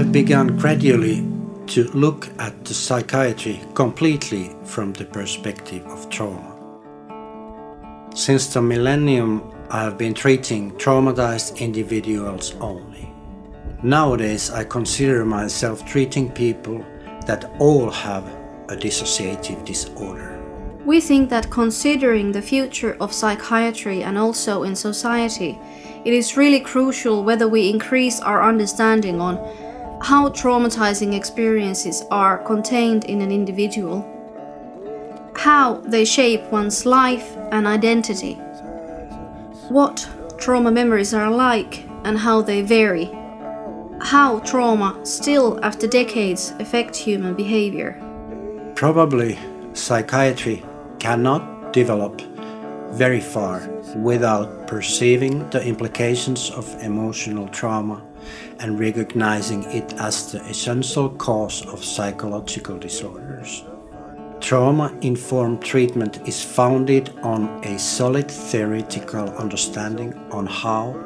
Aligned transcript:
I've 0.00 0.12
begun 0.12 0.56
gradually 0.56 1.22
to 1.66 1.84
look 1.92 2.30
at 2.38 2.64
the 2.64 2.72
psychiatry 2.72 3.60
completely 3.74 4.50
from 4.64 4.94
the 4.94 5.04
perspective 5.04 5.84
of 5.88 6.08
trauma. 6.08 6.56
Since 8.14 8.54
the 8.54 8.62
millennium, 8.62 9.42
I 9.68 9.82
have 9.82 9.98
been 9.98 10.14
treating 10.14 10.72
traumatized 10.78 11.58
individuals 11.58 12.54
only. 12.62 13.12
Nowadays, 13.82 14.50
I 14.50 14.64
consider 14.64 15.26
myself 15.26 15.84
treating 15.84 16.32
people 16.32 16.82
that 17.26 17.50
all 17.58 17.90
have 17.90 18.24
a 18.70 18.76
dissociative 18.76 19.66
disorder. 19.66 20.42
We 20.86 21.02
think 21.02 21.28
that 21.28 21.50
considering 21.50 22.32
the 22.32 22.40
future 22.40 22.96
of 23.00 23.12
psychiatry 23.12 24.02
and 24.02 24.16
also 24.16 24.62
in 24.62 24.74
society, 24.74 25.58
it 26.06 26.14
is 26.14 26.38
really 26.38 26.60
crucial 26.60 27.22
whether 27.22 27.46
we 27.46 27.68
increase 27.68 28.18
our 28.20 28.42
understanding 28.42 29.20
on 29.20 29.36
how 30.02 30.28
traumatizing 30.30 31.14
experiences 31.14 32.04
are 32.10 32.38
contained 32.38 33.04
in 33.04 33.20
an 33.20 33.30
individual, 33.30 34.06
how 35.36 35.74
they 35.82 36.04
shape 36.04 36.42
one's 36.50 36.86
life 36.86 37.36
and 37.52 37.66
identity, 37.66 38.34
what 39.68 40.08
trauma 40.38 40.70
memories 40.70 41.12
are 41.12 41.30
like 41.30 41.84
and 42.04 42.18
how 42.18 42.40
they 42.40 42.62
vary, 42.62 43.10
how 44.00 44.40
trauma 44.40 44.98
still 45.04 45.62
after 45.62 45.86
decades 45.86 46.54
affect 46.58 46.96
human 46.96 47.34
behavior. 47.34 48.00
Probably 48.74 49.38
psychiatry 49.74 50.64
cannot 50.98 51.72
develop 51.74 52.22
very 52.92 53.20
far 53.20 53.68
without 53.96 54.66
perceiving 54.66 55.48
the 55.50 55.62
implications 55.62 56.50
of 56.50 56.66
emotional 56.82 57.46
trauma 57.48 58.02
and 58.58 58.78
recognizing 58.78 59.64
it 59.64 59.92
as 59.94 60.32
the 60.32 60.40
essential 60.48 61.08
cause 61.10 61.64
of 61.66 61.84
psychological 61.84 62.78
disorders. 62.78 63.64
Trauma 64.40 64.96
informed 65.02 65.62
treatment 65.62 66.26
is 66.26 66.42
founded 66.42 67.10
on 67.22 67.62
a 67.64 67.78
solid 67.78 68.30
theoretical 68.30 69.28
understanding 69.36 70.14
on 70.30 70.46
how 70.46 70.96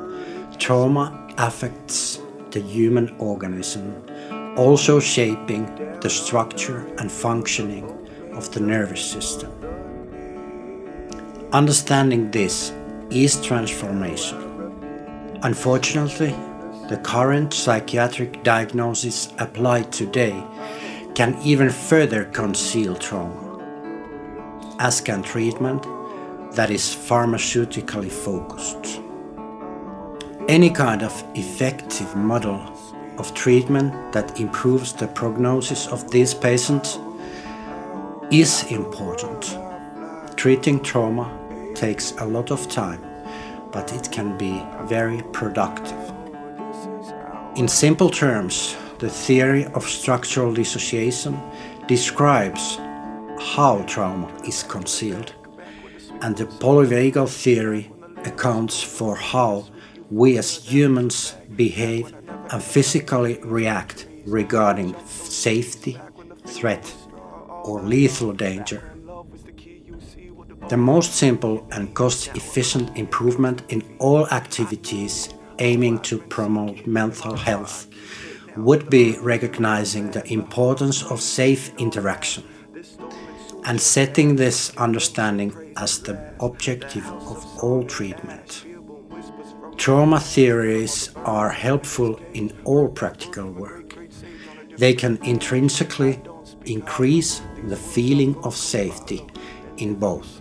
trauma 0.59 1.35
affects 1.39 2.21
the 2.53 2.61
human 2.61 3.15
organism, 3.19 4.05
also 4.57 5.01
shaping 5.01 5.67
the 6.01 6.09
structure 6.09 6.87
and 6.99 7.11
functioning 7.11 7.85
of 8.33 8.53
the 8.53 8.61
nervous 8.61 9.05
system. 9.05 9.51
Understanding 11.53 12.31
this 12.31 12.73
is 13.11 13.41
transformation. 13.41 14.41
Unfortunately, 15.43 16.35
the 16.89 16.99
current 16.99 17.55
psychiatric 17.55 18.43
diagnosis 18.43 19.33
applied 19.39 19.91
today 19.91 20.45
can 21.15 21.35
even 21.43 21.71
further 21.71 22.25
conceal 22.27 22.95
trauma, 22.95 24.77
as 24.79 25.01
can 25.01 25.23
treatment 25.23 25.83
that 26.53 26.71
is 26.71 26.83
pharmaceutically 26.83 28.11
focused. 28.11 29.01
Any 30.47 30.69
kind 30.69 31.03
of 31.03 31.25
effective 31.35 32.15
model 32.15 32.61
of 33.17 33.33
treatment 33.33 34.13
that 34.13 34.39
improves 34.39 34.93
the 34.93 35.09
prognosis 35.09 35.87
of 35.87 36.11
these 36.11 36.35
patients 36.35 36.99
is 38.31 38.71
important. 38.71 39.57
Treating 40.37 40.81
trauma 40.81 41.31
takes 41.75 42.13
a 42.19 42.27
lot 42.27 42.51
of 42.51 42.69
time, 42.69 43.03
but 43.73 43.93
it 43.95 44.13
can 44.13 44.37
be 44.37 44.63
very 44.83 45.23
productive. 45.33 46.04
In 47.57 47.69
simple 47.69 48.11
terms, 48.11 48.77
the 48.99 49.09
theory 49.09 49.67
of 49.67 49.85
structural 49.85 50.53
dissociation 50.53 51.41
describes 51.87 52.79
how 53.39 53.85
trauma 53.87 54.29
is 54.45 54.65
concealed, 54.65 55.33
and 56.21 56.37
the 56.37 56.47
polyvagal 56.47 57.29
theory 57.29 57.93
accounts 58.25 58.83
for 58.83 59.15
how 59.15 59.67
we 60.11 60.37
as 60.37 60.57
humans 60.57 61.37
behave 61.55 62.13
and 62.51 62.61
physically 62.61 63.39
react 63.45 64.09
regarding 64.27 64.97
safety, 65.07 65.97
threat, 66.47 66.93
or 67.63 67.83
lethal 67.83 68.33
danger. 68.33 68.91
The 70.71 70.77
most 70.77 71.15
simple 71.15 71.69
and 71.71 71.95
cost 71.95 72.35
efficient 72.35 72.97
improvement 72.97 73.63
in 73.69 73.83
all 74.01 74.27
activities 74.31 75.29
aiming 75.59 75.99
to 76.01 76.19
promote 76.19 76.87
mental 76.87 77.37
health 77.37 77.89
would 78.57 78.89
be 78.89 79.19
recognizing 79.19 80.11
the 80.11 80.25
importance 80.33 81.03
of 81.05 81.21
safe 81.21 81.73
interaction 81.79 82.45
and 83.65 83.81
setting 83.81 84.37
this 84.37 84.77
understanding 84.77 85.73
as 85.77 86.01
the 86.01 86.35
objective 86.41 87.07
of 87.07 87.63
all 87.63 87.83
treatment. 87.85 88.67
Trauma 89.77 90.21
theories 90.21 91.11
are 91.25 91.51
helpful 91.51 92.21
in 92.33 92.53
all 92.65 92.89
practical 92.89 93.51
work. 93.51 93.97
They 94.77 94.95
can 94.95 95.19
intrinsically 95.25 96.21
increase 96.67 97.43
the 97.65 97.77
feeling 97.77 98.37
of 98.45 98.55
safety 98.55 99.27
in 99.79 99.95
both 99.97 100.41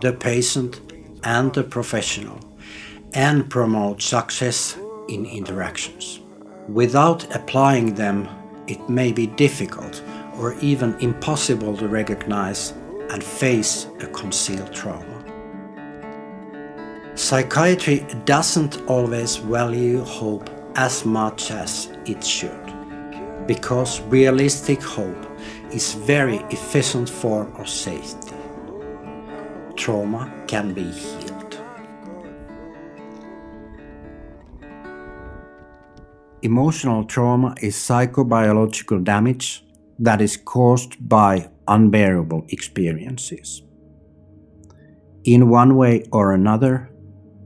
the 0.00 0.12
patient 0.12 0.80
and 1.22 1.52
the 1.54 1.64
professional 1.64 2.38
and 3.14 3.48
promote 3.48 4.02
success 4.02 4.76
in 5.08 5.24
interactions. 5.26 6.20
Without 6.68 7.34
applying 7.34 7.94
them, 7.94 8.28
it 8.66 8.88
may 8.88 9.12
be 9.12 9.26
difficult 9.26 10.02
or 10.38 10.54
even 10.60 10.96
impossible 11.00 11.76
to 11.76 11.86
recognize 11.86 12.72
and 13.10 13.22
face 13.22 13.86
a 14.00 14.06
concealed 14.08 14.72
trauma. 14.72 15.24
Psychiatry 17.14 18.04
doesn't 18.24 18.82
always 18.88 19.36
value 19.36 20.02
hope 20.02 20.50
as 20.74 21.04
much 21.04 21.52
as 21.52 21.96
it 22.06 22.24
should, 22.24 22.72
because 23.46 24.00
realistic 24.02 24.82
hope 24.82 25.26
is 25.70 25.94
very 25.94 26.38
efficient 26.50 27.08
form 27.08 27.54
of 27.56 27.68
safety. 27.68 28.34
Trauma 29.76 30.32
can 30.48 30.72
be 30.74 30.90
healed. 30.90 31.23
Emotional 36.44 37.04
trauma 37.04 37.54
is 37.62 37.74
psychobiological 37.74 39.02
damage 39.02 39.64
that 39.98 40.20
is 40.20 40.36
caused 40.36 41.08
by 41.08 41.48
unbearable 41.68 42.44
experiences. 42.50 43.62
In 45.24 45.48
one 45.48 45.74
way 45.74 46.04
or 46.12 46.32
another, 46.32 46.90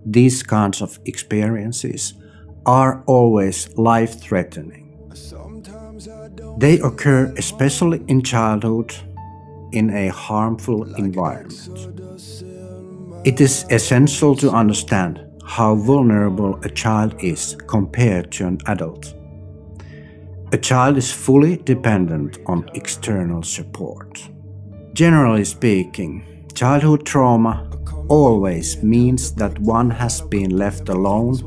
these 0.05 0.43
kinds 0.43 0.83
of 0.83 0.99
experiences 1.05 2.15
are 2.67 3.05
always 3.07 3.73
life 3.79 4.21
threatening. 4.21 4.99
They 6.59 6.81
occur 6.81 7.33
especially 7.39 8.03
in 8.09 8.23
childhood 8.23 8.93
in 9.71 9.91
a 9.91 10.09
harmful 10.09 10.93
environment. 10.97 11.79
It 13.25 13.41
is 13.41 13.65
essential 13.71 14.35
to 14.37 14.51
understand 14.51 15.28
how 15.49 15.75
vulnerable 15.75 16.61
a 16.63 16.69
child 16.69 17.15
is 17.21 17.57
compared 17.67 18.31
to 18.31 18.47
an 18.47 18.59
adult. 18.67 19.15
A 20.53 20.59
child 20.59 20.99
is 20.99 21.11
fully 21.11 21.57
dependent 21.57 22.39
on 22.47 22.69
external 22.75 23.43
support. 23.43 24.29
Generally 24.93 25.47
speaking, 25.47 26.45
childhood 26.55 27.07
trauma 27.07 27.67
always 28.09 28.83
means 28.83 29.33
that 29.37 29.59
one 29.61 29.89
has 29.89 30.21
been 30.21 30.51
left 30.51 30.91
alone 30.91 31.39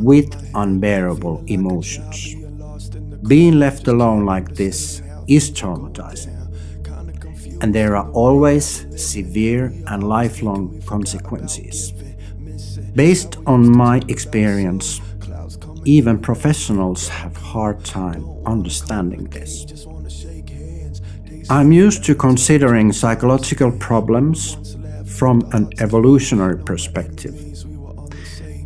with 0.00 0.28
unbearable 0.56 1.44
emotions. 1.46 2.34
Being 3.28 3.60
left 3.60 3.86
alone 3.86 4.24
like 4.24 4.56
this 4.56 5.02
is 5.28 5.52
traumatizing, 5.52 6.36
and 7.62 7.72
there 7.72 7.96
are 7.96 8.10
always 8.10 8.86
severe 9.00 9.72
and 9.86 10.02
lifelong 10.02 10.82
consequences. 10.82 11.92
Based 12.96 13.36
on 13.46 13.76
my 13.76 14.00
experience, 14.08 15.02
even 15.84 16.18
professionals 16.18 17.08
have 17.08 17.36
hard 17.36 17.84
time 17.84 18.24
understanding 18.46 19.24
this. 19.24 19.86
I'm 21.50 21.72
used 21.72 22.04
to 22.04 22.14
considering 22.14 22.92
psychological 22.92 23.70
problems 23.72 24.78
from 25.04 25.46
an 25.52 25.68
evolutionary 25.78 26.56
perspective, 26.64 27.36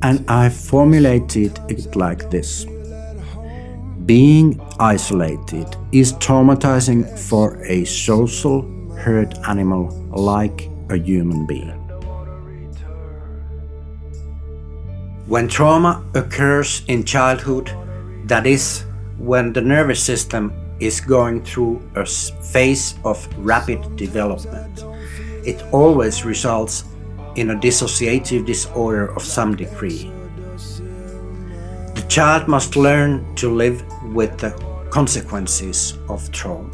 and 0.03 0.25
I've 0.31 0.55
formulated 0.55 1.59
it 1.69 1.97
like 1.97 2.31
this. 2.31 2.67
Being 4.07 4.61
isolated 4.79 5.77
is 5.91 6.13
traumatizing 6.15 7.19
for 7.19 7.61
a 7.65 7.85
social 7.85 8.63
herd 8.95 9.37
animal 9.49 9.89
like 10.13 10.71
a 10.89 10.97
human 10.97 11.47
being. 11.47 11.80
When 15.31 15.47
trauma 15.47 16.05
occurs 16.15 16.83
in 16.89 17.05
childhood, 17.05 17.71
that 18.25 18.49
is, 18.49 18.85
when 19.17 19.53
the 19.53 19.61
nervous 19.61 20.03
system 20.03 20.53
is 20.81 21.01
going 21.01 21.45
through 21.45 21.89
a 21.95 22.05
phase 22.05 22.97
of 23.05 23.29
rapid 23.39 23.95
development. 23.95 24.85
It 25.47 25.63
always 25.71 26.25
results 26.25 26.83
in 27.37 27.51
a 27.51 27.55
dissociative 27.55 28.45
disorder 28.45 29.15
of 29.15 29.23
some 29.23 29.55
degree. 29.55 30.11
The 31.95 32.05
child 32.09 32.49
must 32.49 32.75
learn 32.75 33.33
to 33.37 33.55
live 33.55 33.85
with 34.13 34.37
the 34.37 34.51
consequences 34.91 35.97
of 36.09 36.29
trauma, 36.33 36.73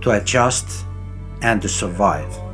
to 0.00 0.12
adjust 0.12 0.86
and 1.42 1.60
to 1.60 1.68
survive. 1.68 2.45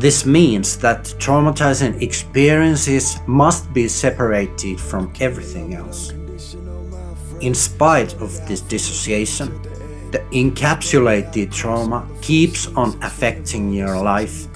This 0.00 0.24
means 0.24 0.78
that 0.78 1.04
traumatizing 1.18 2.00
experiences 2.00 3.18
must 3.26 3.70
be 3.74 3.86
separated 3.86 4.80
from 4.80 5.12
everything 5.20 5.74
else. 5.74 6.14
In 7.42 7.52
spite 7.52 8.14
of 8.14 8.30
this 8.48 8.62
dissociation, 8.62 9.60
the 10.10 10.20
encapsulated 10.32 11.52
trauma 11.52 12.08
keeps 12.22 12.66
on 12.68 12.98
affecting 13.02 13.74
your 13.74 14.00
life, 14.02 14.46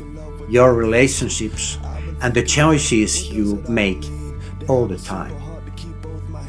your 0.49 0.73
relationships, 0.73 1.76
and 2.23 2.32
the 2.32 2.43
choices 2.43 3.29
you 3.31 3.62
make 3.69 4.02
all 4.67 4.87
the 4.87 4.96
time. 4.96 5.37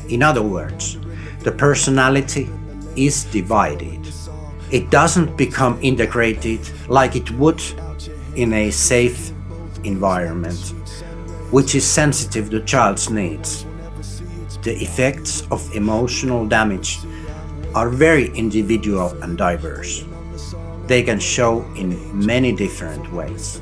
In 0.07 0.23
other 0.23 0.41
words, 0.41 0.97
the 1.39 1.51
personality 1.51 2.47
is 2.95 3.25
divided. 3.25 4.07
It 4.71 4.89
doesn't 4.89 5.35
become 5.35 5.77
integrated 5.81 6.61
like 6.87 7.17
it 7.17 7.29
would 7.31 7.61
in 8.35 8.53
a 8.53 8.71
safe 8.71 9.31
environment, 9.83 10.73
which 11.51 11.75
is 11.75 11.85
sensitive 11.85 12.49
to 12.49 12.61
child's 12.61 13.09
needs. 13.09 13.65
The 14.61 14.75
effects 14.81 15.43
of 15.51 15.61
emotional 15.75 16.47
damage 16.47 16.99
are 17.73 17.89
very 17.89 18.29
individual 18.35 19.11
and 19.21 19.37
diverse. 19.37 20.05
They 20.87 21.03
can 21.03 21.19
show 21.19 21.65
in 21.75 22.25
many 22.25 22.51
different 22.51 23.11
ways. 23.11 23.61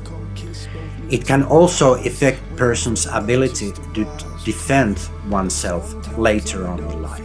It 1.10 1.26
can 1.26 1.42
also 1.44 1.94
affect 1.94 2.40
person's 2.56 3.06
ability 3.06 3.72
to 3.94 4.06
defend 4.44 4.98
oneself 5.28 5.94
later 6.18 6.66
on 6.66 6.78
in 6.80 7.02
life. 7.02 7.22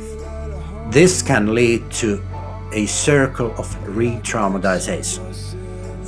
This 0.91 1.21
can 1.21 1.53
lead 1.53 1.89
to 2.01 2.21
a 2.73 2.85
circle 2.85 3.53
of 3.57 3.67
re-traumatization. 3.97 5.58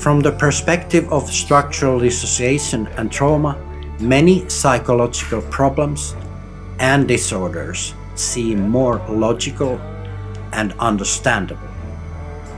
From 0.02 0.20
the 0.20 0.32
perspective 0.32 1.14
of 1.14 1.30
structural 1.30 2.00
dissociation 2.00 2.88
and 2.98 3.12
trauma, 3.12 3.56
many 4.00 4.50
psychological 4.50 5.44
problems 5.44 6.16
and 6.80 7.08
disorders 7.08 7.94
seem 8.16 8.68
more 8.68 8.98
logical 9.08 9.80
and 10.54 10.74
understandable. 10.80 11.70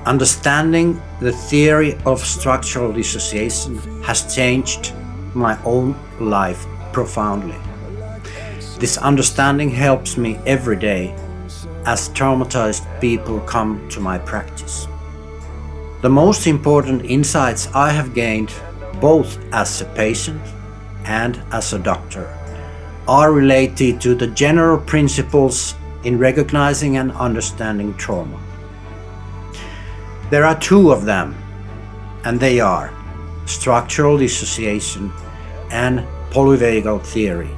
Understanding 0.06 1.02
the 1.20 1.34
theory 1.34 1.98
of 2.06 2.22
structural 2.22 2.94
dissociation 2.94 3.76
has 4.04 4.34
changed 4.34 4.94
my 5.34 5.62
own 5.66 5.98
life 6.22 6.66
profoundly. 6.94 7.60
This 8.80 8.98
understanding 8.98 9.70
helps 9.70 10.16
me 10.16 10.40
every 10.46 10.78
day 10.78 11.14
as 11.86 12.08
traumatized 12.08 12.88
people 13.02 13.42
come 13.42 13.86
to 13.90 14.00
my 14.00 14.18
practice. 14.18 14.88
The 16.04 16.10
most 16.10 16.48
important 16.48 17.06
insights 17.06 17.70
I 17.74 17.90
have 17.92 18.14
gained, 18.14 18.52
both 19.00 19.40
as 19.54 19.80
a 19.80 19.86
patient 19.86 20.42
and 21.06 21.42
as 21.54 21.72
a 21.72 21.80
doctor, 21.80 22.28
are 23.08 23.32
related 23.32 24.02
to 24.02 24.14
the 24.14 24.28
general 24.28 24.78
principles 24.78 25.76
in 26.04 26.20
recognizing 26.20 26.98
and 26.98 27.14
understanding 27.14 27.94
trauma. 27.96 28.38
There 30.30 30.44
are 30.44 30.60
two 30.60 30.92
of 30.92 31.06
them, 31.06 31.38
and 32.26 32.38
they 32.38 32.60
are 32.60 32.94
structural 33.46 34.18
dissociation 34.18 35.10
and 35.72 36.06
polyvagal 36.32 37.06
theory. 37.06 37.56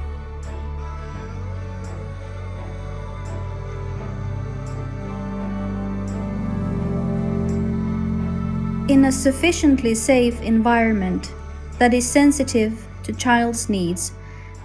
In 9.06 9.10
a 9.10 9.12
sufficiently 9.12 9.94
safe 9.94 10.42
environment 10.42 11.32
that 11.78 11.94
is 11.94 12.10
sensitive 12.10 12.88
to 13.04 13.12
child's 13.12 13.68
needs, 13.68 14.10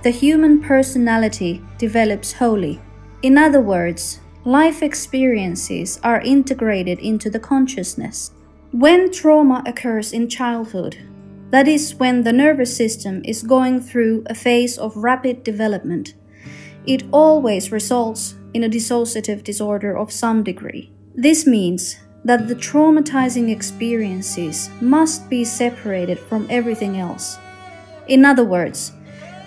the 0.02 0.10
human 0.10 0.64
personality 0.64 1.62
develops 1.78 2.34
wholly. 2.34 2.82
In 3.22 3.38
other 3.38 3.62
words, 3.62 4.20
life 4.44 4.82
experiences 4.82 6.00
are 6.02 6.22
integrated 6.22 6.98
into 6.98 7.30
the 7.30 7.40
consciousness. 7.40 8.32
When 8.72 9.12
trauma 9.12 9.62
occurs 9.68 10.12
in 10.12 10.28
childhood, 10.28 10.98
that 11.52 11.68
is 11.68 11.94
when 11.94 12.24
the 12.24 12.34
nervous 12.34 12.76
system 12.76 13.22
is 13.24 13.44
going 13.44 13.80
through 13.80 14.24
a 14.26 14.34
phase 14.34 14.76
of 14.76 14.98
rapid 14.98 15.44
development, 15.44 16.16
it 16.88 17.04
always 17.12 17.72
results 17.72 18.34
in 18.56 18.64
a 18.64 18.70
dissociative 18.70 19.44
disorder 19.44 19.96
of 19.96 20.12
some 20.12 20.42
degree. 20.42 20.92
This 21.14 21.46
means 21.46 21.98
that 22.24 22.48
the 22.48 22.56
traumatizing 22.56 23.50
experiences 23.50 24.70
must 24.80 25.30
be 25.30 25.44
separated 25.44 26.20
from 26.20 26.48
everything 26.50 26.98
else. 26.98 27.38
In 28.08 28.26
other 28.26 28.44
words, 28.44 28.92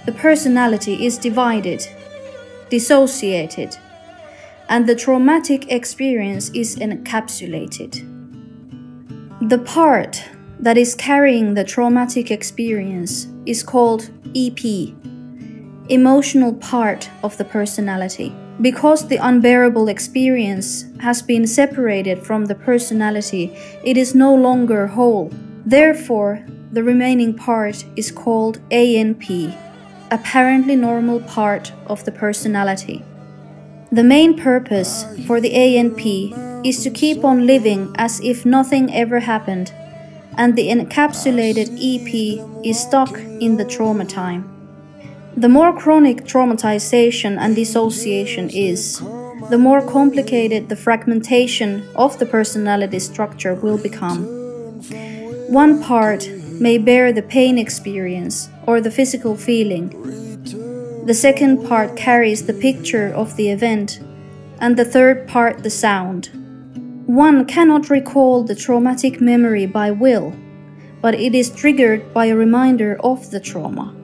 the 0.07 0.13
personality 0.13 1.07
is 1.07 1.17
divided, 1.19 1.87
dissociated, 2.71 3.77
and 4.69 4.87
the 4.87 4.95
traumatic 4.95 5.71
experience 5.71 6.51
is 6.51 6.77
encapsulated. 6.77 8.11
The 9.49 9.59
part 9.59 10.23
that 10.61 10.77
is 10.77 10.95
carrying 10.95 11.55
the 11.55 11.65
traumatic 11.65 12.31
experience 12.31 13.29
is 13.47 13.63
called 13.63 14.11
EP, 14.35 14.65
emotional 15.89 16.55
part 16.55 17.11
of 17.23 17.37
the 17.37 17.45
personality. 17.45 18.35
Because 18.61 19.09
the 19.09 19.17
unbearable 19.17 19.89
experience 19.89 20.85
has 21.01 21.23
been 21.23 21.47
separated 21.47 22.25
from 22.25 22.47
the 22.47 22.55
personality, 22.55 23.57
it 23.83 23.97
is 23.97 24.15
no 24.15 24.35
longer 24.35 24.87
whole. 24.87 25.33
Therefore, 25.67 26.45
the 26.71 26.83
remaining 26.83 27.35
part 27.35 27.85
is 27.97 28.13
called 28.13 28.59
ANP, 28.71 29.57
apparently 30.11 30.77
normal 30.77 31.21
part 31.21 31.73
of 31.87 32.05
the 32.05 32.13
personality. 32.13 33.05
The 33.91 34.05
main 34.05 34.37
purpose 34.37 35.05
for 35.27 35.41
the 35.41 35.53
ANP 35.53 36.67
is 36.67 36.83
to 36.83 36.91
keep 36.91 37.25
on 37.25 37.47
living 37.47 37.95
as 37.97 38.21
if 38.21 38.47
nothing 38.47 38.95
ever 38.95 39.21
happened, 39.21 39.73
and 40.37 40.57
the 40.57 40.69
encapsulated 40.69 41.69
EP 41.79 42.65
is 42.65 42.81
stuck 42.81 43.19
in 43.19 43.57
the 43.57 43.65
trauma 43.65 44.05
time. 44.05 44.54
The 45.37 45.49
more 45.49 45.73
chronic 45.77 46.25
traumatization 46.25 47.37
and 47.39 47.57
dissociation 47.57 48.51
is, 48.51 49.01
the 49.51 49.59
more 49.59 49.83
complicated 49.83 50.69
the 50.69 50.77
fragmentation 50.77 51.83
of 51.97 52.19
the 52.21 52.27
personality 52.27 53.01
structure 53.01 53.55
will 53.55 53.77
become. 53.77 54.25
One 55.49 55.83
part 55.83 56.31
may 56.61 56.79
bear 56.79 57.13
the 57.13 57.23
pain 57.23 57.59
experience 57.59 58.49
or 58.67 58.81
the 58.81 58.93
physical 58.93 59.37
feeling. 59.37 59.91
The 61.05 61.15
second 61.15 61.67
part 61.67 61.97
carries 61.97 62.47
the 62.47 62.55
picture 62.55 63.09
of 63.09 63.37
the 63.37 63.51
event, 63.51 64.01
and 64.61 64.77
the 64.77 64.85
third 64.85 65.27
part 65.27 65.65
the 65.65 65.71
sound. 65.71 66.31
One 67.07 67.45
cannot 67.45 67.91
recall 67.91 68.45
the 68.45 68.55
traumatic 68.55 69.21
memory 69.21 69.67
by 69.67 69.91
will, 69.91 70.33
but 71.03 71.15
it 71.15 71.35
is 71.35 71.51
triggered 71.51 72.15
by 72.15 72.27
a 72.27 72.37
reminder 72.37 72.99
of 73.03 73.31
the 73.33 73.41
trauma. 73.41 74.04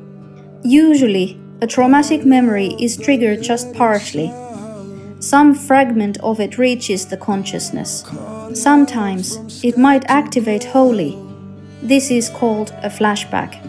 Usually, 0.62 1.40
a 1.62 1.66
traumatic 1.66 2.24
memory 2.24 2.76
is 2.78 2.96
triggered 2.96 3.42
just 3.42 3.72
partially. 3.72 4.32
Some 5.18 5.54
fragment 5.54 6.18
of 6.18 6.38
it 6.38 6.58
reaches 6.58 7.06
the 7.06 7.16
consciousness. 7.16 8.04
Sometimes 8.52 9.64
it 9.64 9.78
might 9.78 10.04
activate 10.08 10.64
wholly. 10.64 11.18
This 11.82 12.10
is 12.10 12.28
called 12.28 12.72
a 12.82 12.90
flashback. 12.90 13.60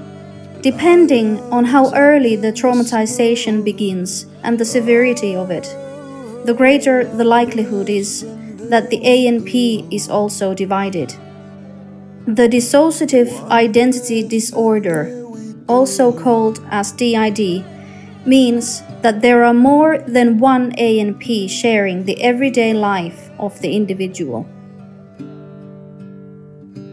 Depending 0.62 1.40
on 1.52 1.66
how 1.66 1.94
early 1.96 2.36
the 2.36 2.52
traumatization 2.52 3.64
begins 3.64 4.26
and 4.44 4.60
the 4.60 4.66
severity 4.66 5.36
of 5.36 5.50
it, 5.50 5.64
the 6.46 6.54
greater 6.54 7.06
the 7.06 7.24
likelihood 7.24 7.90
is 7.90 8.26
that 8.70 8.90
the 8.90 9.00
ANP 9.00 9.94
is 9.94 10.10
also 10.10 10.54
divided. 10.54 11.16
The 12.28 12.48
dissociative 12.48 13.50
identity 13.50 14.24
disorder 14.28 15.21
also 15.68 16.12
called 16.12 16.60
as 16.70 16.92
DID, 16.92 17.66
means 18.26 18.84
that 19.02 19.22
there 19.22 19.44
are 19.44 19.54
more 19.54 19.98
than 20.00 20.38
one 20.38 20.72
ANP 20.74 21.50
sharing 21.50 22.06
the 22.06 22.22
everyday 22.22 22.74
life 22.74 23.30
of 23.40 23.60
the 23.62 23.76
individual. 23.76 24.48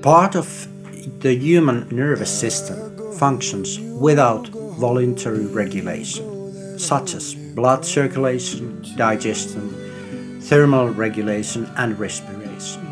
Part 0.03 0.35
of 0.35 0.69
the 1.21 1.35
human 1.35 1.89
nervous 1.91 2.31
system 2.31 3.13
functions 3.15 3.79
without 3.81 4.49
voluntary 4.49 5.47
regulation, 5.47 6.79
such 6.79 7.15
as 7.15 7.35
blood 7.35 7.85
circulation, 7.85 8.85
digestion, 8.97 10.41
thermal 10.41 10.89
regulation, 10.89 11.69
and 11.77 11.99
respiration. 11.99 12.85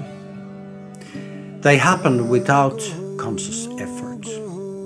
They 1.60 1.78
happen 1.78 2.28
without 2.28 2.80
conscious 3.16 3.68
effort. 3.78 4.15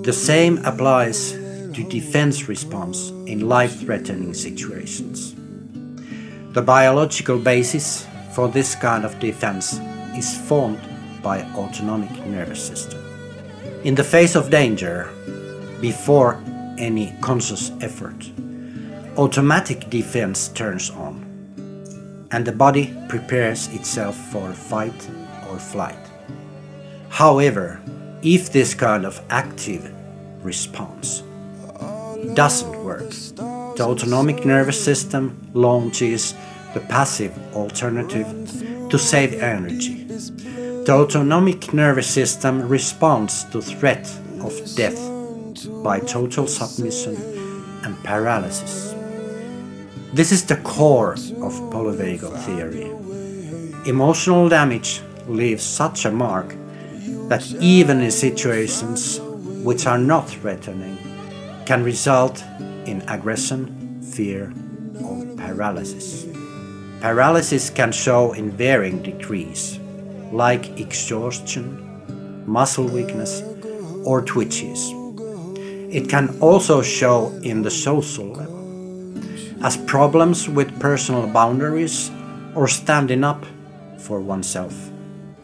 The 0.03 0.13
same 0.13 0.57
applies 0.65 1.33
to 1.33 1.87
defense 1.87 2.47
response 2.47 3.11
in 3.27 3.47
life-threatening 3.47 4.33
situations. 4.33 5.35
The 6.53 6.61
biological 6.63 7.37
basis 7.37 8.07
for 8.33 8.47
this 8.47 8.73
kind 8.73 9.05
of 9.05 9.19
defense 9.19 9.79
is 10.17 10.35
formed 10.47 10.81
by 11.21 11.43
autonomic 11.53 12.25
nervous 12.25 12.65
system. 12.65 12.99
In 13.83 13.93
the 13.93 14.03
face 14.03 14.35
of 14.35 14.49
danger, 14.49 15.07
before 15.81 16.43
any 16.79 17.13
conscious 17.21 17.71
effort, 17.81 18.31
automatic 19.17 19.91
defense 19.91 20.47
turns 20.47 20.89
on 20.89 21.31
and 22.31 22.43
the 22.43 22.51
body 22.51 22.91
prepares 23.07 23.67
itself 23.67 24.15
for 24.31 24.51
fight 24.51 25.09
or 25.47 25.59
flight. 25.59 26.09
However, 27.09 27.79
if 28.23 28.51
this 28.51 28.73
kind 28.73 29.05
of 29.05 29.19
active 29.29 29.91
response 30.43 31.23
doesn't 32.35 32.83
work, 32.83 33.09
the 33.75 33.83
autonomic 33.83 34.45
nervous 34.45 34.83
system 34.83 35.49
launches 35.53 36.35
the 36.73 36.79
passive 36.81 37.37
alternative 37.55 38.27
to 38.89 38.97
save 38.99 39.33
energy. 39.41 40.05
The 40.85 40.91
autonomic 40.91 41.73
nervous 41.73 42.07
system 42.07 42.67
responds 42.67 43.43
to 43.45 43.61
threat 43.61 44.07
of 44.41 44.53
death 44.75 44.99
by 45.83 45.99
total 45.99 46.47
submission 46.47 47.15
and 47.83 47.97
paralysis. 48.03 48.93
This 50.13 50.31
is 50.31 50.45
the 50.45 50.57
core 50.57 51.13
of 51.13 51.53
polyvagal 51.71 52.37
theory. 52.45 52.91
Emotional 53.89 54.47
damage 54.49 55.01
leaves 55.27 55.63
such 55.63 56.05
a 56.05 56.11
mark 56.11 56.55
that 57.29 57.49
even 57.59 58.01
in 58.01 58.11
situations 58.11 59.19
which 59.63 59.85
are 59.85 59.97
not 59.97 60.29
threatening 60.29 60.97
can 61.65 61.83
result 61.83 62.43
in 62.85 63.01
aggression, 63.07 64.01
fear, 64.01 64.53
or 65.01 65.25
paralysis. 65.37 66.25
Paralysis 66.99 67.69
can 67.69 67.91
show 67.91 68.33
in 68.33 68.51
varying 68.51 69.01
degrees, 69.01 69.79
like 70.31 70.79
exhaustion, 70.79 72.43
muscle 72.45 72.87
weakness, 72.87 73.41
or 74.05 74.21
twitches. 74.21 74.91
It 75.89 76.09
can 76.09 76.37
also 76.39 76.81
show 76.81 77.27
in 77.43 77.61
the 77.61 77.71
social 77.71 78.25
level, 78.25 79.65
as 79.65 79.77
problems 79.77 80.49
with 80.49 80.79
personal 80.79 81.27
boundaries 81.27 82.11
or 82.55 82.67
standing 82.67 83.23
up 83.23 83.45
for 83.97 84.19
oneself. 84.19 84.90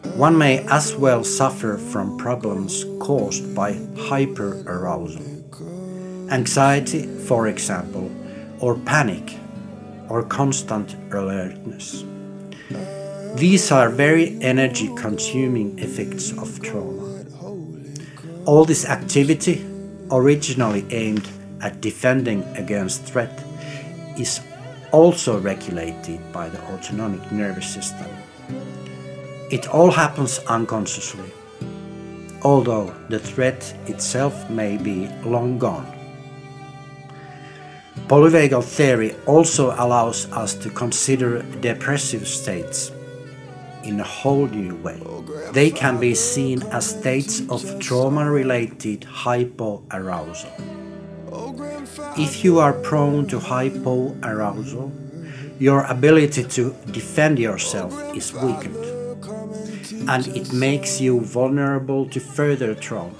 One 0.02 0.38
may 0.38 0.60
as 0.68 0.94
well 0.94 1.24
suffer 1.24 1.76
from 1.76 2.16
problems 2.18 2.84
caused 3.00 3.54
by 3.54 3.72
hyperarousal, 3.94 5.22
anxiety, 6.30 7.06
for 7.06 7.48
example, 7.48 8.10
or 8.60 8.76
panic, 8.76 9.36
or 10.08 10.22
constant 10.22 10.96
alertness. 11.12 12.04
These 13.34 13.70
are 13.70 13.90
very 13.90 14.38
energy 14.40 14.88
consuming 14.94 15.78
effects 15.78 16.32
of 16.32 16.60
trauma. 16.62 17.24
All 18.46 18.64
this 18.64 18.86
activity, 18.86 19.64
originally 20.10 20.84
aimed 20.90 21.28
at 21.60 21.80
defending 21.80 22.42
against 22.56 23.04
threat, 23.04 23.44
is 24.18 24.40
also 24.92 25.38
regulated 25.40 26.20
by 26.32 26.48
the 26.48 26.60
autonomic 26.72 27.30
nervous 27.30 27.68
system. 27.68 28.08
It 29.50 29.66
all 29.68 29.90
happens 29.90 30.40
unconsciously, 30.40 31.32
although 32.42 32.94
the 33.08 33.18
threat 33.18 33.74
itself 33.86 34.50
may 34.50 34.76
be 34.76 35.08
long 35.24 35.58
gone. 35.58 35.86
Polyvagal 38.08 38.62
theory 38.62 39.14
also 39.26 39.74
allows 39.78 40.30
us 40.32 40.54
to 40.54 40.68
consider 40.70 41.42
depressive 41.60 42.28
states 42.28 42.92
in 43.84 44.00
a 44.00 44.04
whole 44.04 44.46
new 44.46 44.76
way. 44.76 45.00
They 45.52 45.70
can 45.70 45.98
be 45.98 46.14
seen 46.14 46.62
as 46.64 46.90
states 46.90 47.40
of 47.48 47.78
trauma 47.80 48.30
related 48.30 49.00
hypoarousal. 49.02 50.52
If 52.18 52.44
you 52.44 52.58
are 52.58 52.74
prone 52.74 53.26
to 53.28 53.38
hypoarousal, 53.38 54.90
your 55.58 55.84
ability 55.84 56.44
to 56.44 56.74
defend 56.90 57.38
yourself 57.38 57.92
is 58.14 58.32
weakened, 58.32 59.07
and 60.08 60.26
it 60.28 60.52
makes 60.52 61.00
you 61.00 61.20
vulnerable 61.20 62.06
to 62.06 62.20
further 62.20 62.74
trauma. 62.74 63.14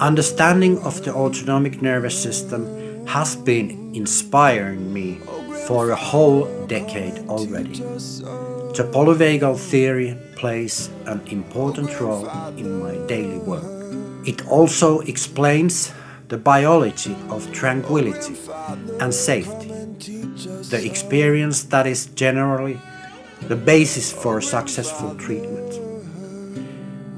Understanding 0.00 0.78
of 0.78 1.04
the 1.04 1.14
autonomic 1.14 1.82
nervous 1.82 2.20
system 2.20 3.06
has 3.06 3.36
been 3.36 3.94
inspiring 3.94 4.92
me 4.92 5.18
for 5.66 5.90
a 5.90 5.96
whole 5.96 6.46
decade 6.66 7.18
already. 7.28 7.80
The 8.76 8.88
polyvagal 8.92 9.58
theory 9.58 10.16
plays 10.36 10.88
an 11.06 11.20
important 11.26 12.00
role 12.00 12.28
in 12.56 12.80
my 12.80 12.94
daily 13.06 13.38
work. 13.38 13.64
It 14.26 14.46
also 14.48 15.00
explains 15.00 15.92
the 16.28 16.38
biology 16.38 17.16
of 17.28 17.52
tranquility 17.52 18.36
and 19.00 19.12
safety, 19.12 19.68
the 20.70 20.80
experience 20.84 21.64
that 21.64 21.86
is 21.86 22.06
generally 22.06 22.78
the 23.48 23.56
basis 23.56 24.12
for 24.12 24.40
successful 24.40 25.14
treatment. 25.16 25.78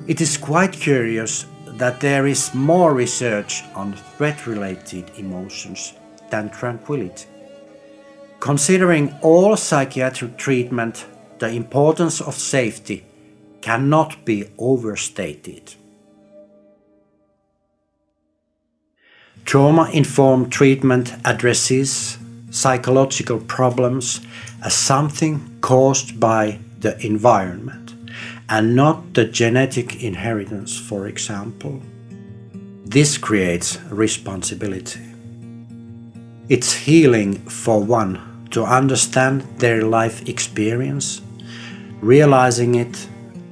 It 0.09 0.21
is 0.21 0.37
quite 0.37 0.73
curious 0.73 1.47
that 1.67 2.01
there 2.01 2.27
is 2.27 2.55
more 2.55 2.95
research 2.95 3.63
on 3.75 3.95
threat 3.95 4.47
related 4.47 5.11
emotions 5.17 5.95
than 6.31 6.51
tranquility. 6.51 7.27
Considering 8.41 9.15
all 9.23 9.57
psychiatric 9.57 10.37
treatment, 10.37 11.07
the 11.39 11.49
importance 11.49 12.21
of 12.21 12.35
safety 12.35 13.05
cannot 13.61 14.25
be 14.25 14.51
overstated. 14.59 15.75
Trauma 19.45 19.91
informed 19.93 20.53
treatment 20.53 21.15
addresses 21.25 22.19
psychological 22.51 23.39
problems 23.39 24.21
as 24.63 24.75
something 24.75 25.59
caused 25.61 26.19
by 26.21 26.59
the 26.81 26.99
environment 27.05 27.95
and 28.49 28.77
not 28.77 29.15
the 29.15 29.25
genetic 29.25 30.03
inheritance, 30.03 30.79
for 30.79 31.07
example. 31.07 31.81
This 32.85 33.17
creates 33.19 33.81
responsibility. 33.91 35.01
It's 36.49 36.73
healing 36.73 37.35
for 37.49 37.83
one 37.83 38.47
to 38.51 38.65
understand 38.65 39.43
their 39.59 39.83
life 39.83 40.29
experience, 40.29 41.23
realizing 42.01 42.75
it, 42.75 43.09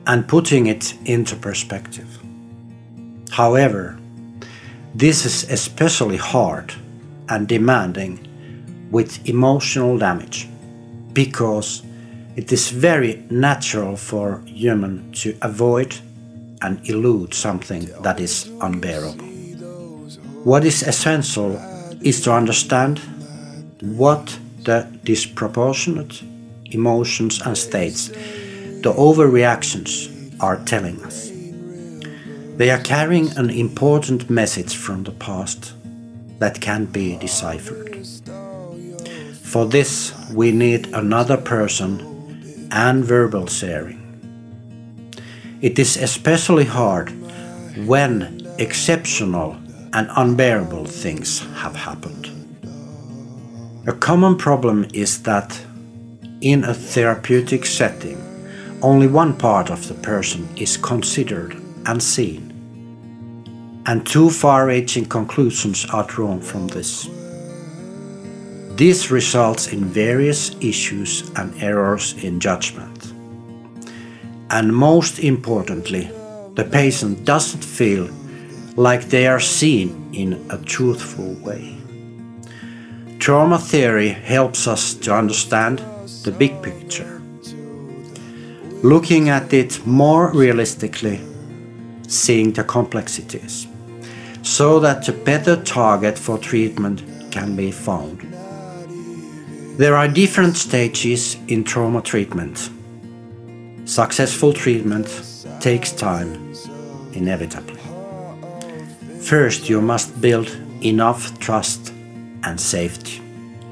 and 0.07 0.29
putting 0.29 0.67
it 0.67 0.95
into 1.07 1.37
perspective. 1.37 2.19
However, 3.31 3.99
this 4.95 5.25
is 5.25 5.51
especially 5.51 6.19
hard 6.19 6.75
and 7.29 7.49
demanding 7.49 8.27
with 8.91 9.27
emotional 9.29 9.97
damage 9.97 10.50
because 11.13 11.83
it 12.37 12.53
is 12.53 12.71
very 12.71 13.23
natural 13.31 13.97
for 13.97 14.41
human 14.47 15.13
to 15.13 15.37
avoid 15.43 15.97
and 16.63 16.89
elude 16.89 17.35
something 17.35 17.87
that 18.03 18.21
is 18.21 18.51
unbearable. 18.61 19.27
What 20.45 20.65
is 20.65 20.83
essential 20.83 21.57
is 22.03 22.21
to 22.23 22.33
understand 22.33 23.01
what 23.81 24.39
the 24.65 24.87
disproportionate 25.05 26.23
emotions 26.67 27.41
and 27.43 27.57
states, 27.57 28.09
the 28.09 28.95
overreactions, 28.97 30.09
are 30.41 30.57
telling 30.65 31.03
us. 31.05 31.31
They 32.57 32.71
are 32.71 32.81
carrying 32.83 33.31
an 33.37 33.51
important 33.51 34.31
message 34.31 34.77
from 34.77 35.05
the 35.05 35.13
past 35.13 35.73
that 36.39 36.61
can 36.61 36.87
be 36.87 37.17
deciphered. 37.17 38.07
For 39.51 39.67
this, 39.67 40.13
we 40.33 40.53
need 40.53 40.87
another 40.95 41.37
person 41.37 42.69
and 42.71 43.05
verbal 43.05 43.47
sharing. 43.47 43.99
It 45.61 45.79
is 45.79 45.97
especially 45.97 46.65
hard 46.65 47.11
when 47.87 48.47
exceptional 48.59 49.57
and 49.93 50.09
unbearable 50.17 50.85
things 50.85 51.41
have 51.57 51.75
happened. 51.75 52.31
A 53.87 53.93
common 53.93 54.37
problem 54.37 54.87
is 54.95 55.23
that 55.25 55.61
in 56.41 56.65
a 56.65 56.73
therapeutic 56.73 57.67
setting, 57.67 58.19
only 58.83 59.09
one 59.09 59.37
part 59.37 59.71
of 59.71 59.89
the 59.89 59.95
person 59.95 60.49
is 60.57 60.77
considered 60.77 61.61
and 61.87 62.03
seen 62.03 62.51
and 63.87 64.07
two 64.07 64.31
far 64.31 64.67
reaching 64.67 65.05
conclusions 65.05 65.87
are 65.87 66.07
drawn 66.07 66.41
from 66.41 66.69
this. 66.69 67.09
This 68.81 69.11
results 69.11 69.75
in 69.75 69.85
various 69.85 70.57
issues 70.63 71.31
and 71.37 71.53
errors 71.63 72.15
in 72.25 72.41
judgment. 72.41 73.13
And 74.49 74.75
most 74.75 75.19
importantly, 75.19 76.11
the 76.55 76.65
patient 76.65 77.27
doesn't 77.27 77.63
feel 77.63 78.09
like 78.77 79.05
they 79.05 79.27
are 79.27 79.39
seen 79.39 80.09
in 80.15 80.33
a 80.49 80.57
truthful 80.57 81.35
way. 81.45 81.77
Trauma 83.19 83.59
theory 83.59 84.09
helps 84.09 84.67
us 84.67 84.95
to 84.95 85.15
understand 85.15 85.81
the 86.25 86.33
big 86.33 86.63
picture. 86.63 87.21
Looking 88.83 89.29
at 89.29 89.53
it 89.53 89.87
more 89.87 90.33
realistically, 90.33 91.21
seeing 92.09 92.55
the 92.55 92.65
complexities, 92.65 93.67
so 94.41 94.81
that 94.81 95.07
a 95.07 95.13
better 95.13 95.63
target 95.65 96.19
for 96.19 96.39
treatment 96.39 97.03
can 97.31 97.55
be 97.55 97.71
found. 97.71 98.30
There 99.81 99.97
are 99.97 100.09
different 100.09 100.59
stages 100.59 101.39
in 101.49 101.65
trauma 101.65 102.03
treatment. 102.03 102.69
Successful 103.87 104.53
treatment 104.53 105.09
takes 105.59 105.91
time, 105.91 106.53
inevitably. 107.15 107.81
First, 109.23 109.71
you 109.71 109.81
must 109.81 110.21
build 110.21 110.55
enough 110.83 111.39
trust 111.39 111.95
and 112.43 112.61
safety. 112.61 113.23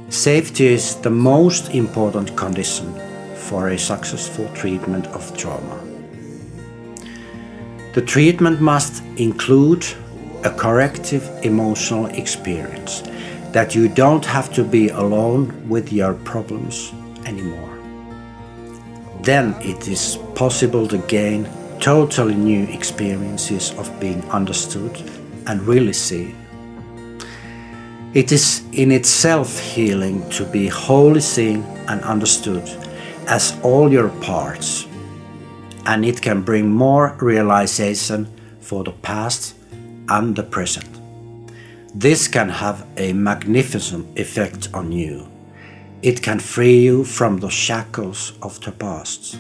Safety 0.09 0.69
is 0.69 0.95
the 0.95 1.11
most 1.11 1.75
important 1.75 2.35
condition 2.39 2.91
for 3.35 3.69
a 3.69 3.79
successful 3.79 4.49
treatment 4.55 5.07
of 5.09 5.37
trauma. 5.37 5.79
The 7.93 8.01
treatment 8.01 8.63
must 8.63 9.03
include 9.19 9.85
a 10.43 10.51
corrective 10.51 11.29
emotional 11.43 12.07
experience 12.07 13.03
that 13.53 13.75
you 13.75 13.89
don't 13.89 14.25
have 14.25 14.53
to 14.55 14.65
be 14.65 14.89
alone 14.91 15.69
with 15.69 15.93
your 15.93 16.15
problems 16.15 16.93
anymore. 17.25 17.79
Then 19.23 19.55
it 19.61 19.89
is 19.89 20.19
possible 20.35 20.87
to 20.89 20.99
gain 21.09 21.49
totally 21.81 22.35
new 22.35 22.65
experiences 22.65 23.73
of 23.79 24.01
being 24.01 24.23
understood 24.31 24.97
and 25.47 25.61
really 25.63 25.93
seen. 25.93 26.37
It 28.15 28.33
is 28.33 28.63
in 28.73 28.91
itself 28.91 29.59
healing 29.59 30.29
to 30.31 30.45
be 30.45 30.67
wholly 30.69 31.21
seen 31.21 31.63
and 31.89 32.01
understood 32.03 32.69
as 33.27 33.59
all 33.63 33.93
your 33.93 34.09
parts, 34.21 34.87
and 35.85 36.05
it 36.05 36.21
can 36.23 36.43
bring 36.43 36.71
more 36.71 37.17
realization 37.21 38.27
for 38.61 38.83
the 38.85 38.93
past 38.93 39.55
and 40.09 40.35
the 40.35 40.43
present. 40.43 40.98
This 41.95 42.29
can 42.29 42.49
have 42.49 42.87
a 42.97 43.13
magnificent 43.13 44.19
effect 44.19 44.69
on 44.75 44.93
you. 44.93 45.27
It 46.03 46.23
can 46.23 46.39
free 46.39 46.81
you 46.81 47.03
from 47.05 47.39
the 47.39 47.49
shackles 47.49 48.35
of 48.43 48.61
the 48.61 48.73
past. 48.73 49.39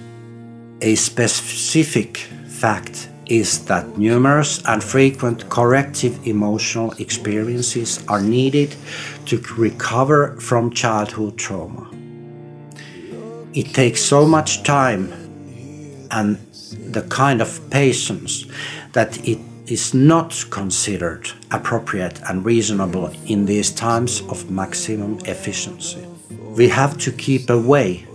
A 0.80 0.94
specific 0.94 2.16
fact 2.48 3.08
is 3.26 3.64
that 3.66 3.98
numerous 3.98 4.62
and 4.64 4.82
frequent 4.82 5.48
corrective 5.50 6.26
emotional 6.26 6.92
experiences 6.92 8.02
are 8.08 8.22
needed 8.22 8.74
to 9.26 9.38
recover 9.56 10.36
from 10.40 10.70
childhood 10.70 11.36
trauma. 11.36 11.90
It 13.52 13.74
takes 13.74 14.00
so 14.00 14.26
much 14.26 14.62
time 14.62 15.12
and 16.10 16.38
the 16.92 17.02
kind 17.02 17.42
of 17.42 17.60
patience 17.70 18.46
that 18.92 19.28
it 19.28 19.38
is 19.70 19.92
not 19.92 20.44
considered 20.50 21.30
appropriate 21.50 22.20
and 22.28 22.44
reasonable 22.44 23.10
in 23.26 23.44
these 23.44 23.70
times 23.70 24.22
of 24.22 24.50
maximum 24.50 25.18
efficiency. 25.26 26.04
We 26.56 26.68
have 26.68 26.96
to 26.98 27.12
keep 27.12 27.50
away 27.50 28.06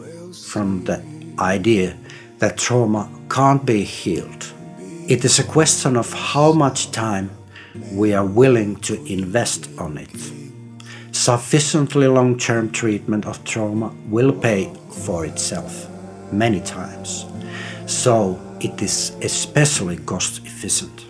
from 0.50 0.84
the 0.86 1.04
idea 1.40 1.96
that 2.40 2.58
trauma 2.58 3.10
can't 3.30 3.66
be 3.66 3.84
healed. 3.84 4.52
It 5.08 5.24
is 5.24 5.40
a 5.40 5.44
question 5.44 5.96
of 5.96 6.12
how 6.12 6.54
much 6.54 6.92
time 6.92 7.30
we 7.92 8.14
are 8.14 8.26
willing 8.26 8.76
to 8.78 9.04
invest 9.06 9.70
on 9.78 9.98
it. 9.98 10.16
Sufficiently 11.12 12.08
long 12.08 12.38
term 12.38 12.72
treatment 12.72 13.26
of 13.26 13.44
trauma 13.44 13.94
will 14.10 14.32
pay 14.32 14.74
for 14.90 15.26
itself 15.26 15.88
many 16.32 16.62
times, 16.62 17.26
so 17.86 18.40
it 18.60 18.82
is 18.82 19.16
especially 19.22 19.98
cost 19.98 20.46
efficient. 20.46 21.03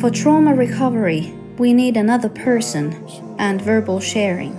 For 0.00 0.10
trauma 0.10 0.54
recovery, 0.54 1.34
we 1.58 1.74
need 1.74 1.98
another 1.98 2.30
person 2.30 3.06
and 3.38 3.60
verbal 3.60 4.00
sharing, 4.00 4.56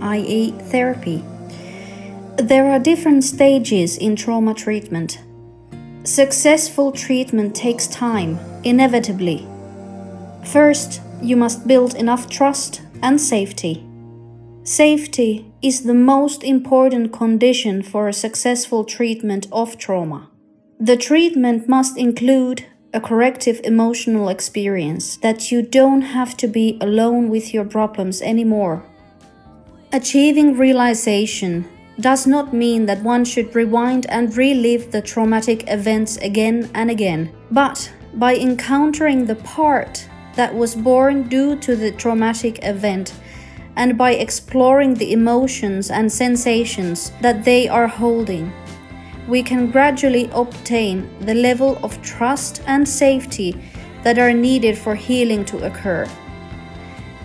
i.e., 0.00 0.50
therapy. 0.50 1.22
There 2.38 2.68
are 2.68 2.80
different 2.80 3.22
stages 3.22 3.96
in 3.96 4.16
trauma 4.16 4.52
treatment. 4.52 5.20
Successful 6.02 6.90
treatment 6.90 7.54
takes 7.54 7.86
time, 7.86 8.40
inevitably. 8.64 9.46
First, 10.44 11.00
you 11.22 11.36
must 11.36 11.68
build 11.68 11.94
enough 11.94 12.28
trust 12.28 12.82
and 13.00 13.20
safety. 13.20 13.86
Safety 14.64 15.52
is 15.62 15.84
the 15.84 15.94
most 15.94 16.42
important 16.42 17.12
condition 17.12 17.84
for 17.84 18.08
a 18.08 18.12
successful 18.12 18.84
treatment 18.84 19.46
of 19.52 19.78
trauma. 19.78 20.28
The 20.80 20.96
treatment 20.96 21.68
must 21.68 21.96
include 21.96 22.64
a 22.92 23.00
corrective 23.00 23.60
emotional 23.64 24.28
experience 24.28 25.16
that 25.18 25.52
you 25.52 25.62
don't 25.62 26.02
have 26.02 26.36
to 26.36 26.48
be 26.48 26.76
alone 26.80 27.28
with 27.28 27.54
your 27.54 27.64
problems 27.64 28.20
anymore. 28.20 28.84
Achieving 29.92 30.56
realization 30.56 31.68
does 32.00 32.26
not 32.26 32.54
mean 32.54 32.86
that 32.86 33.02
one 33.02 33.24
should 33.24 33.54
rewind 33.54 34.06
and 34.08 34.36
relive 34.36 34.90
the 34.90 35.02
traumatic 35.02 35.64
events 35.68 36.16
again 36.18 36.70
and 36.74 36.90
again, 36.90 37.30
but 37.50 37.92
by 38.14 38.34
encountering 38.36 39.24
the 39.24 39.36
part 39.36 40.08
that 40.34 40.54
was 40.54 40.74
born 40.74 41.28
due 41.28 41.56
to 41.56 41.76
the 41.76 41.92
traumatic 41.92 42.58
event 42.62 43.14
and 43.76 43.96
by 43.96 44.12
exploring 44.12 44.94
the 44.94 45.12
emotions 45.12 45.90
and 45.90 46.10
sensations 46.10 47.12
that 47.20 47.44
they 47.44 47.68
are 47.68 47.86
holding 47.86 48.52
we 49.28 49.42
can 49.42 49.70
gradually 49.70 50.30
obtain 50.32 51.08
the 51.20 51.34
level 51.34 51.78
of 51.82 52.00
trust 52.02 52.62
and 52.66 52.88
safety 52.88 53.54
that 54.02 54.18
are 54.18 54.32
needed 54.32 54.76
for 54.76 54.94
healing 54.94 55.44
to 55.44 55.64
occur. 55.64 56.06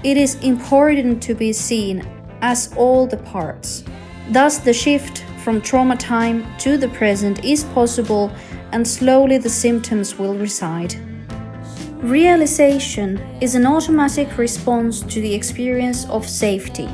It 0.03 0.17
is 0.17 0.36
important 0.36 1.23
to 1.23 1.34
be 1.34 1.51
seen 1.53 2.08
as 2.41 2.73
all 2.77 3.08
the 3.08 3.17
parts. 3.17 3.84
Thus, 4.29 4.58
the 4.58 4.73
shift 4.73 5.23
from 5.43 5.62
trauma 5.62 5.95
time 5.95 6.45
to 6.60 6.77
the 6.77 6.89
present 6.89 7.43
is 7.45 7.63
possible, 7.63 8.31
and 8.71 8.88
slowly 8.88 9.38
the 9.38 9.49
symptoms 9.49 10.17
will 10.17 10.36
reside. 10.36 10.95
Realization 12.03 13.17
is 13.41 13.55
an 13.55 13.65
automatic 13.65 14.38
response 14.38 15.01
to 15.01 15.21
the 15.21 15.34
experience 15.34 16.05
of 16.10 16.27
safety. 16.27 16.89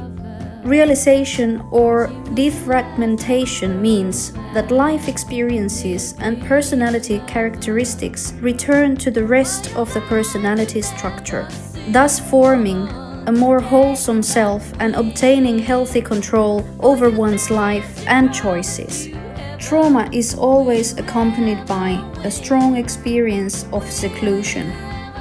Realization 0.63 1.65
or 1.71 2.08
defragmentation 2.36 3.80
means 3.82 4.32
that 4.54 4.69
life 4.69 5.08
experiences 5.08 6.13
and 6.19 6.39
personality 6.43 7.19
characteristics 7.26 8.34
return 8.34 8.95
to 8.97 9.10
the 9.10 9.26
rest 9.26 9.76
of 9.76 9.91
the 9.95 10.02
personality 10.02 10.84
structure, 10.84 11.47
thus 11.89 12.19
forming 12.19 12.88
a 13.28 13.32
more 13.32 13.60
wholesome 13.60 14.21
self 14.21 14.71
and 14.80 14.95
obtaining 14.95 15.58
healthy 15.58 16.02
control 16.02 16.63
over 16.80 17.10
one's 17.10 17.50
life 17.50 18.06
and 18.08 18.32
choices. 18.32 19.10
Trauma 19.58 20.10
is 20.12 20.36
always 20.36 20.95
accompanied 20.97 21.65
by 21.65 21.91
a 22.24 22.30
strong 22.30 22.78
experience 22.78 23.65
of 23.74 23.89
seclusion. 23.91 24.71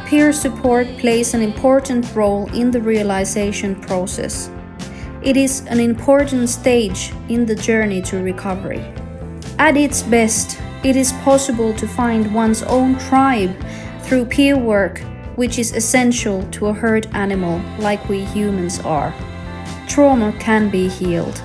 Peer 0.06 0.32
support 0.34 0.86
plays 0.98 1.32
an 1.32 1.40
important 1.40 2.14
role 2.14 2.46
in 2.52 2.70
the 2.70 2.80
realization 2.80 3.74
process. 3.80 4.50
It 5.22 5.36
is 5.36 5.66
an 5.66 5.80
important 5.80 6.48
stage 6.48 7.12
in 7.28 7.44
the 7.44 7.54
journey 7.54 8.00
to 8.02 8.22
recovery. 8.22 8.82
At 9.58 9.76
its 9.76 10.02
best, 10.02 10.58
it 10.82 10.96
is 10.96 11.12
possible 11.24 11.74
to 11.74 11.86
find 11.86 12.34
one's 12.34 12.62
own 12.62 12.98
tribe 12.98 13.54
through 14.00 14.24
peer 14.24 14.56
work, 14.56 15.00
which 15.36 15.58
is 15.58 15.72
essential 15.72 16.42
to 16.52 16.68
a 16.68 16.72
herd 16.72 17.06
animal 17.12 17.60
like 17.78 18.08
we 18.08 18.24
humans 18.24 18.80
are. 18.80 19.12
Trauma 19.86 20.32
can 20.40 20.70
be 20.70 20.88
healed. 20.88 21.42